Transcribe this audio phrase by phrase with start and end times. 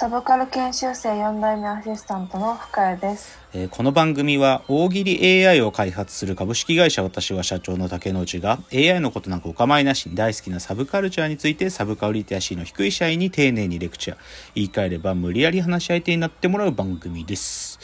[0.00, 3.36] サブカル研修生4代目アシスタントの深谷です。
[3.52, 14.18] えーこの番組は大喜利 AI を開発する株式会社私は社長の竹之内が AI のことなんかお構いなしに大好きなサブカルチャーについてサブカルリテラシーの低い社員に丁寧にレクチャー
[14.54, 17.80] 言い換えれば無理やり話し相手になってもらう番組です。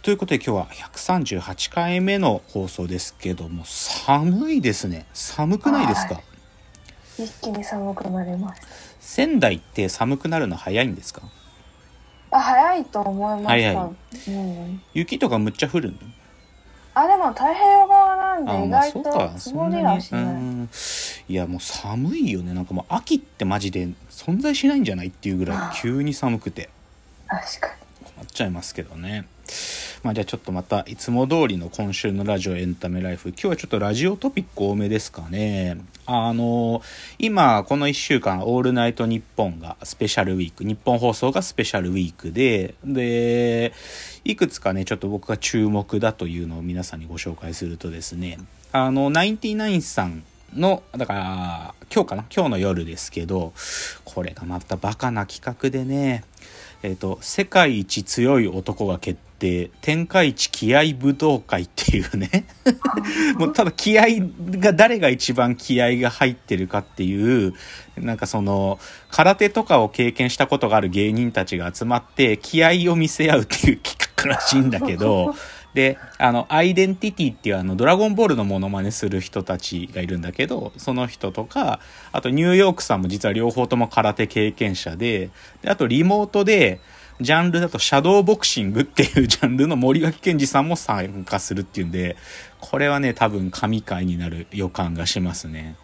[0.00, 5.04] ということで今日は138回目の放送ですけども寒いですね。
[5.12, 6.31] 寒くないですか、はい
[7.18, 8.62] 一気に寒くなります。
[9.00, 11.22] 仙台って寒くなるの早いんですか？
[12.30, 13.80] あ、早いと思いました。
[13.80, 14.82] 早うん。
[14.94, 15.98] 雪とかむっちゃ降るの？
[16.94, 20.22] あ、でも太平洋側なんであ意外と積もりはしない。
[20.24, 20.70] うん。
[21.28, 22.54] いやもう寒いよね。
[22.54, 25.08] なんかもう秋ってマジで存在しないんじゃない？
[25.08, 26.70] っていうぐらい急に寒くて。
[27.28, 27.76] 確か
[28.16, 29.26] 困っちゃいますけどね
[30.02, 35.78] まあじゃあちょっとまたいつも通りの今週のラジオエンタメライフ今日はちょっとラジオトピック多めですかね。
[36.06, 36.82] あの
[37.20, 43.72] 今この1週間「オールナイトニッポン」がスペシャルウィーク日本放送がスペシャルウィークでで
[44.24, 48.38] いくつかねちょっと僕が注目だというのを皆さんにご紹介するとですね
[48.72, 50.24] あのナインティナインさん
[50.56, 52.24] のだから今日かな？
[52.34, 53.52] 今日の夜ですけど
[54.04, 56.24] これがまたバカな企画でね
[56.82, 62.46] えっ、と世界一強い男が決定天下一気合武道会っていうね。
[63.38, 64.06] もうただ気合
[64.50, 67.54] が誰が一番気合が入ってるかっていう
[67.96, 68.78] なんかその
[69.10, 75.34] 空手とかを経験したことがある芸人たちが集まって気合を見せ合うっていう企画らしいんだけど
[75.74, 81.80] であのアイデンティティっていうあのドラゴンボールのモノマネする人たちがいるんだけどその人とか
[82.12, 85.30] あとニューヨークさんも実は両方とも空手経験者で
[85.62, 86.80] であとリモートで
[87.20, 92.16] ジャンルだとシャドーボクシングっていうジャンルの森脇健児さんも参加するっていうんで
[92.60, 95.76] これはね多分神回になる予感がしますね。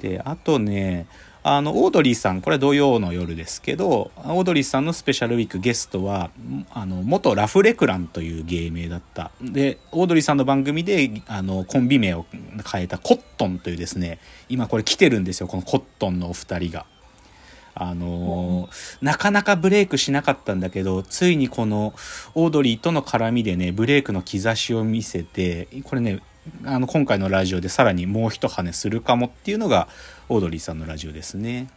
[0.00, 1.06] であとね
[1.44, 6.30] あのオードリーさんこれは土曜の夜ですけどオードリーさんのスペシャルウィークゲストは
[6.72, 12.26] あの元ラフレクランという芸名だったでオードリーさんの番組であのコンビ名を
[12.72, 16.86] 変えたコットンというですね今これ来てるんですよこのコットンのお二人が。
[17.74, 21.94] あのーなかなかブレイクしなかったんだけどついにこの
[22.34, 26.20] オードリーとの絡みでねブレイクの兆しを見せてこれね
[26.64, 29.88] あの今回のラジオでさらにもう一跳ねするかもっていうのが
[30.28, 31.68] オードリーさんのラジオですね。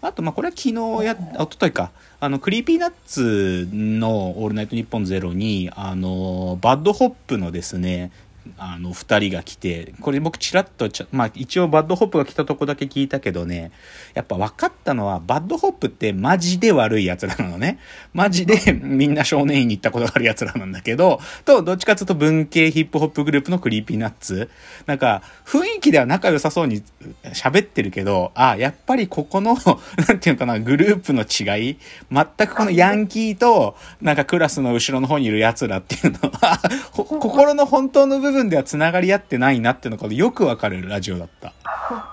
[0.00, 1.90] あと、まあ、これは昨日や、あ、おとといか、
[2.20, 8.12] あの、クリーピーナッツのオールナイトニッポンゼロに、あの、バッドホップのですね、
[8.56, 13.72] あの、二人が来て、これ僕ちらっとちゃ、まあ一応バッドホップが来たとこだけ聞いたけどね、
[14.14, 17.78] やっぱ分かったのは、バッドホップってマジで悪い奴らなのね。
[18.12, 24.50] マジでみんな少年院に行ったことがある奴らなんだけど、と、どっちかというと文系ヒップホップグループのクリーピーナッツ。
[24.86, 26.82] なんか、雰囲気では仲良さそうに
[27.24, 29.56] 喋ってるけど、あ、やっぱりここの、
[30.08, 31.78] なんていうかな、グループの違い、
[32.10, 36.60] 全くこのヤンキーと、なんかクラスの後ろの方にいる奴らっていうの は、
[36.92, 41.52] 心の本当の部分では繋がり合ってないなっていうのがよくわかるラジオだった。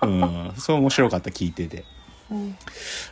[0.02, 1.84] うん、そう面白かった、聞いてて。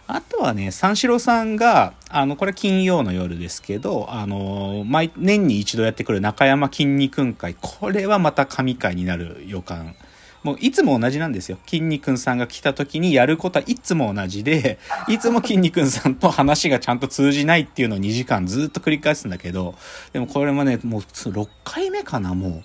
[0.07, 9.95] あとはね、三四郎さんが、あの、これ金曜の夜ですけど、あの、毎年に一度やってくる中山筋肉会、これはまた神回になる予感。
[10.43, 11.57] もういつも同じなんですよ。
[11.65, 14.77] 筋肉さんが来た時にやることはいつも同じで、
[15.07, 19.75] いつも筋肉さんと話がちゃんと通じないっていうのを2時間ずっと繰り返すんだけど、
[20.11, 22.63] でもこれもね、もう6回目かな、もう。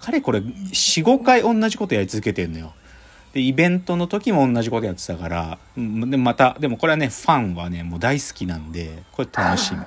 [0.00, 2.72] 彼これ4、5回同じことやり続けてんのよ。
[3.32, 9.80] で、イベントの時も同じことやってたから、で、また、でもこれはね、ファンはね、もう大好きなんで、これ楽しみ。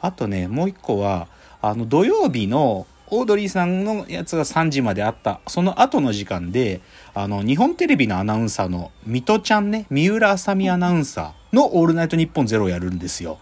[0.00, 1.28] あとね、もう一個は、
[1.60, 2.86] あの、土曜日の、
[3.16, 6.80] オードリーさんのやつが3時まであった、その後の時間で、
[7.14, 13.38] あの、日本テレビのアナウンサーの、水戸ちゃんね、三浦あさみアナウンサーのオールナイトニッポンゼロをやるんですよ。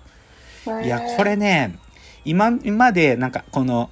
[0.85, 1.79] いや、これね、
[2.25, 3.88] 今までなんかこの、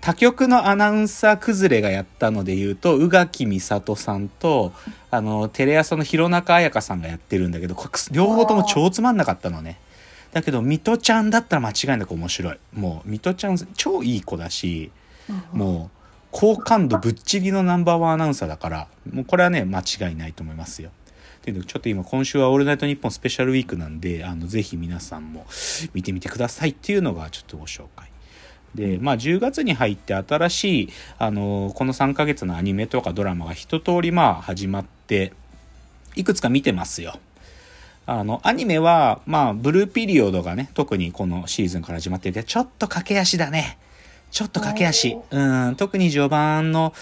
[0.00, 4.72] 他局のアナウンサー崩れがやったので言うと、宇垣美里さんと、
[5.12, 7.76] あの、テレ朝の弘中彩香さんがやってるんだけど、
[8.10, 9.78] 両方とも超つまんなかったのね。
[10.32, 12.58] だけど、水戸ちゃんだったら間違いなく面白い。
[12.72, 14.90] もう、水戸ちゃん超いい子だし、
[15.52, 15.98] もう、
[16.30, 20.90] 好感度ぶっちぎりのナンバーワンアナウンサーだから、もうこれはね、間違いないと思いますよ。
[20.90, 25.44] っていうのでちょっと今今週はオールナイトニッポンスペシャルウィークなんで、あの、ぜひ皆さんも
[25.92, 28.10] 見てみてくださいっていうのがちょっとご紹介。
[28.74, 30.88] で、まあ10月に入って新しい、
[31.18, 35.32] あの、この3ヶ月のアニメとかドラマが一通りまあ始まって、
[36.14, 37.18] いくつか見てますよ。
[38.06, 43.78] あの、アニメは、まあ、ブルーピリオドがね、特にこのシーズンから始まってて、ちょっと駆け足だね。
[44.32, 45.18] ちょっと駆け足。
[45.30, 46.94] うん、特に序盤の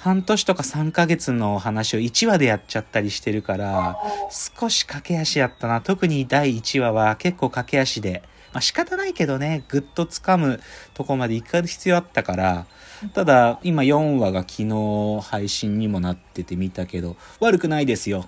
[0.00, 3.98] 半年とか3ヶ月の話を1話でやっちゃったりしてるから、
[4.30, 5.82] 少し駆け足やったな。
[5.82, 8.22] 特に第1話は結構駆け足で、
[8.54, 10.60] まあ仕方ないけどね、ぐっと掴む
[10.94, 12.66] とこまで行く必要あったから、
[13.12, 18.24] ただ、今4話が昨日配信にもなってて見たけど、悪くないですよ。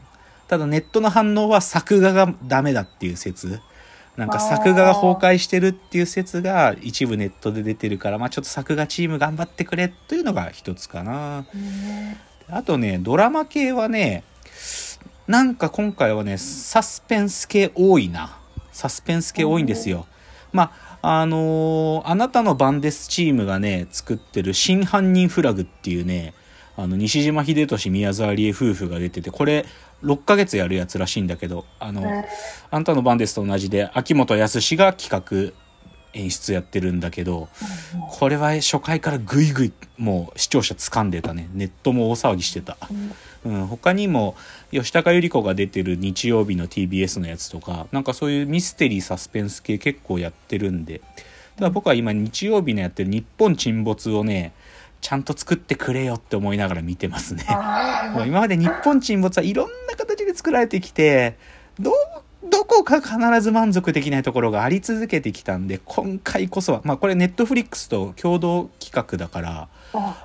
[0.49, 3.61] ただネットの反応は作画がダメだっていう説。
[4.21, 11.47] なんか作画が崩壊してるっていう説が一部ネットで出てるから、まあちょっと作画チーム頑張ってくれというのが一つかな。
[12.51, 14.25] あとね、ドラマ系はね、
[15.27, 18.37] なんか今回はね、サスペンス系多いな。
[18.73, 20.07] サスペンス系多いんですよ。
[20.53, 20.71] ま
[21.01, 26.35] あ、あのーあなたの番ですチームがね、作ってる真犯人フラグっていうね、
[26.83, 29.67] あの、西島秀俊宮沢りえ夫婦が出てて、これ、
[30.03, 32.03] 6ヶ月やるやつらしいんだけど、あの、
[32.71, 35.53] あなたの番ですと同じで、秋元康が企画、
[36.13, 37.49] 演出やってるんだけど、
[38.11, 41.49] これは初回からぐいぐいもう視聴者掴んでたね。
[41.53, 42.77] ネットも大騒ぎしてた。
[43.45, 44.35] うん、他にも
[44.71, 51.01] 吉高由里子が出てる日曜日の TBS のやつとかなんかそういうミステリーサスペンス系結構やってるんで
[51.57, 54.53] ただ僕は今日曜日のやってる「日本沈没」をね
[55.01, 57.45] ちゃんと作ってくれよって思いながら見てますね。
[58.15, 61.37] もう今まで日本沈没はいろんな形で作られてきて
[61.79, 61.95] どう
[62.49, 70.17] どこか必ず満足できないところがあり続けてきたんで今回こそはまあこれネットフリックスと共同企画だからあ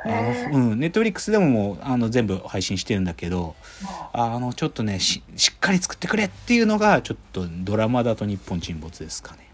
[0.51, 3.56] の、うん、ネットフリックスでももう、あの、全部配信してるんだけど、
[4.13, 9.50] あの、ちょっとね、し、しっかり作ってくれっていうのが、ちょっとドラマだと日本沈没ですかね。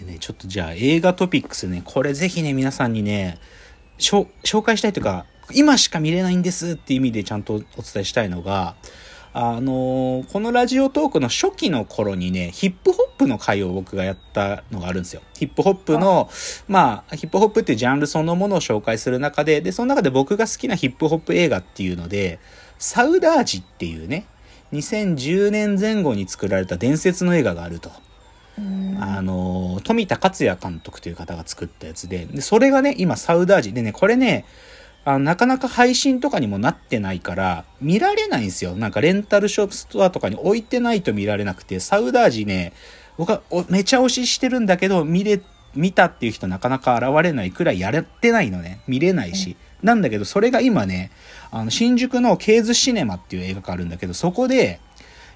[0.00, 3.38] でね、ちょっとじゃあ映画トピックスね、これぜひね、皆さんにね、
[3.98, 7.66] 紹介したいというか、今しか見れないんですっていう意味でちゃんとお伝
[7.96, 8.74] えしたいのが、
[9.38, 15.20] あのーこのラジオトークの初期の頃にね、ヒップホップの回を僕がやったのがあるんですよ。
[15.38, 16.30] ヒップホップの、
[16.68, 22.38] まあ、ヒップホップっていうジャンルそのものを紹介する中で、で、その中で僕が好きなヒップホップ映画っていうので、
[22.78, 24.26] サウダージっていうね、
[24.72, 27.90] 2010年前後に作られた伝説の映画があると。
[28.98, 34.44] あの、富田克也監督という方が作ったやつで、で、それがね、今サウダージでね、これね、
[35.04, 38.74] あのなかなか配信とかにもなってないから、見られないんですよ。
[38.74, 42.72] なんかレンタルショップストアとかに置いてないと見られなくて、サウダージね、
[43.16, 45.40] 僕はおめちゃ推ししてるんだけど、見れ、
[45.74, 48.80] 見たっていう人なかなか現れないくらいやれてないのね。
[48.88, 49.56] 見れないし。
[49.82, 51.10] なんだけど、それが今ね、
[51.52, 54.80] あの、新宿のケーズシネマっていう映画があるんだけど、そこで、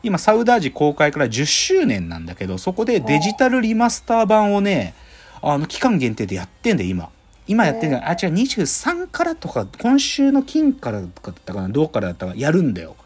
[0.02, 4.94] 今サウダージ公開から10周年なんだけど、そこでデジタルリマスター版をね、
[5.42, 7.10] あの、期間限定でやってんだよ、今。
[7.46, 8.02] 今やってんだよ。
[8.06, 12.96] あ、違う、23からとか、今週の金からとかだったかな、どうからだったか、やるんだよ。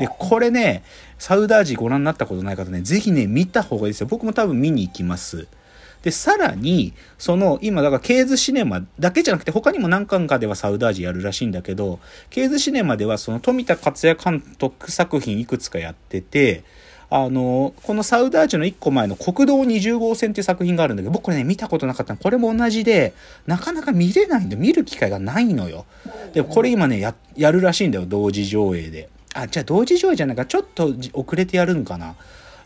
[0.00, 0.82] で、これね、
[1.18, 4.06] サウダージご覧になったことない方ね、ぜひね、見た方がいいですよ。
[4.06, 5.46] 僕も多分見に行きます。
[6.04, 11.98] で、さらに、その、今、だから、ケーズシネマだけじゃなくて、他にも何巻かではサウダージやるらしいんだけど、
[12.28, 16.62] ケーズシネマでは、その、富田克也監督作品いくつかやってて、
[17.08, 22.18] あの、このサウダージの一個前の国道20号線っていう作品があるんだけど、僕これね、見たことなかったの。
[22.18, 23.14] これも同じで、
[23.46, 24.60] なかなか見れないんだよ。
[24.60, 25.86] 見る機会がないのよ。
[26.34, 28.04] で、これ今ね、や、やるらしいんだよ。
[28.06, 29.08] 同時上映で。
[29.32, 30.44] あ、じゃあ同時上映じゃないか。
[30.44, 32.14] ちょっと遅れてやるんかな。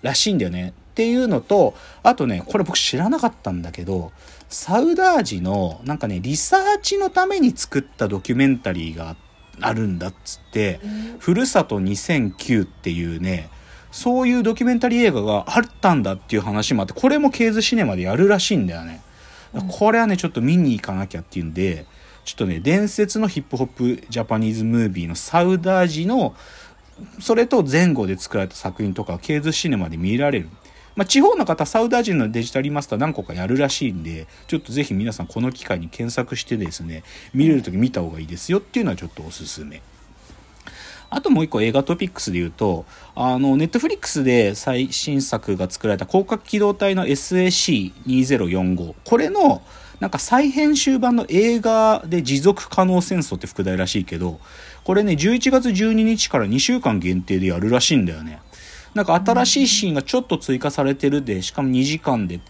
[0.03, 0.73] らしいんだよね。
[0.99, 4.11] っていうのと、あとね、これ僕知らなかったんだけど、
[4.49, 9.15] サウダージの、なんかね、リサーチのために作ったドキュメンタリーが
[9.61, 10.81] あるんだっつって、
[11.21, 13.49] ふるさと2009っていうね、
[13.93, 19.01] そういうドキュメンタリー映画があったんだっていう話もあって、これもケーズシネマでやるらしいんだよね。
[19.69, 21.87] これはね、ちょっと見に行かなきゃっていうんで、
[22.25, 26.35] ちょっとね、伝説のヒップホップジャパニーズムービーのサウダージの、
[27.21, 30.49] それと前後で作られた作品とか、ケーズシネマで見られる。
[30.99, 39.81] まあ、地方の方、サウダージのデジタルマスター何個かやるらしいんで、ちょっとぜひ皆さんこの機会に検索してですね、見れるとき見た方がいいですよっていうのはちょっとおすすめ。
[41.09, 48.95] あともう一個映画トピックスで言うと、あの、ネットフリックスで最新作が作られた広角機動隊の SAC2045。
[49.05, 49.63] これの、
[50.01, 54.41] なんか再編集版の映画で持続可能戦争って副題らしいけど、
[54.83, 58.41] これね、11月12日から2週間限定でやるらしいんだよね。
[58.99, 62.41] なんか新しいシーンがちょっと追加されてるで、しかも2時間で、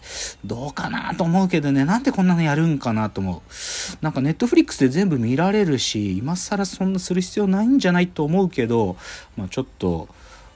[0.43, 4.03] どうかなと思うけどね、なんでこんなのやるんかなと思う。
[4.03, 8.97] なんかネットフリックスで全部見られるし、今更そんなする必要ないんじゃないと思うけど、
[9.37, 10.09] まあちょっと、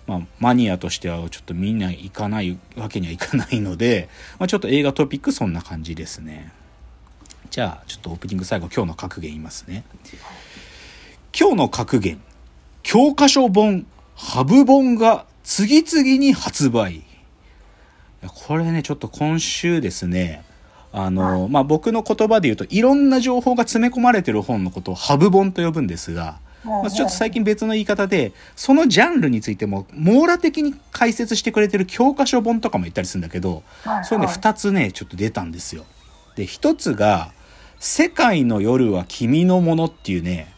[0.08, 4.10] まあ、マニアとしてはちょっとみんな行かないわけにはいかないので、
[4.40, 6.52] まあ、ちょっと映画トピックそんな感じですね。
[7.52, 9.84] じゃあ、ちょっとオープニング最後、今日の格言言いますね。
[11.40, 12.20] 今日の格言、
[12.82, 13.86] 教科書本
[14.16, 17.04] ハブ本が次々に発売。
[18.28, 20.44] これね、ちょっと今週ですね、
[20.94, 34.06] あの、まあ、僕の言葉で言うと、いろんな情報が詰め込まれてる本のことをハブ本と呼ぶんですが、まあ、ちょっと最近別の言い方で、そのジャンルについても網羅的に解説してくれてる教科書本とかも言ったりするんだけど、はい。
[34.06, 35.86] それね、二つね、ちょっと出たんですよ。
[36.36, 37.32] で、一つが、
[37.80, 40.54] 世界の夜は君のものっていうね、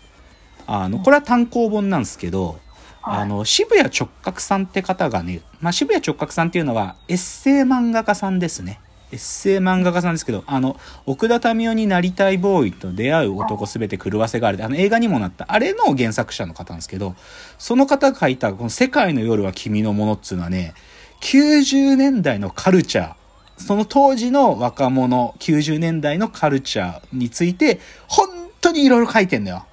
[0.67, 2.59] あの、これは単行本なんですけど、
[3.05, 8.79] はいあの、渋谷直角さんって方がね、まあ、渋谷直角さんっていうのはエッセイ漫画家さんですね。
[9.11, 14.63] エッセイ漫画家さんですけど、あの、奥田民生になりたいボーイと出会う男すべて狂わせがある。
[14.65, 17.15] あの映画にもなった、あれの原作者の方なんですけど、
[17.59, 20.73] その方が書いた、この世界の夜は君のものっていうのはね、
[21.21, 23.15] 90年代のカルチャー、
[23.57, 28.27] その当時の若者、90年代のカルチャーについて、本
[28.61, 29.65] 当にいろいろ書いてんのよ。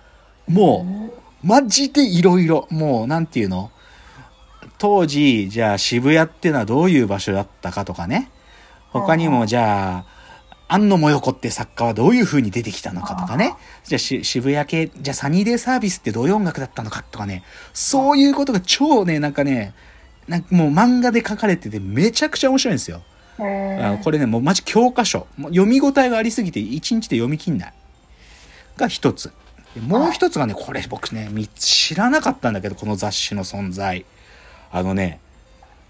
[0.47, 2.67] もう、マジでいろいろ。
[2.71, 3.71] もう、なんていうの？
[4.79, 8.31] 当時、じゃあ渋谷っていうのはどういう場所だったかとかね。
[8.91, 10.23] 他にも、じゃあ、
[10.69, 13.55] 安野もよこって作家はどういう風に出てきたのかとかね。
[13.85, 17.43] じゃあし渋谷系、じゃあサニーデイサービスってどういう音楽だったのかとかね。
[17.75, 19.75] そういうことが超ね、なんかね、
[20.29, 23.03] なんかもう漫画で書かれててめちゃくちゃ面白いんですよ。
[23.39, 25.27] あのこれね、もうマジ教科書。
[25.37, 27.75] もう読み応えがありすぎて一日で読み切んない。
[28.77, 29.33] が一つ。
[29.81, 34.05] もう一つがね、これ僕ね、知らなかったんだけど、この雑誌の存在。
[34.71, 35.21] あのね、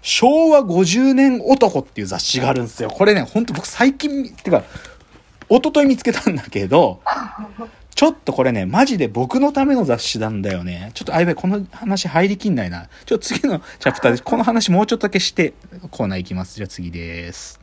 [0.01, 2.89] 昭和50年男っていう雑誌があるんですよ。
[2.89, 4.63] これね、ほんと僕最近、てか、
[5.49, 7.01] 一昨日見つけたんだけど、
[7.95, 10.91] ちょっとこれね、マジで僕のための雑誌なんだよね。
[10.93, 12.89] ちょっと、あ、やべえ、この話入りきんないな。
[13.05, 15.53] ちょっと次のチャプターで、この話もうちょっとだけして、
[15.91, 16.55] コーナー行きます。
[16.55, 17.62] じゃあ次です。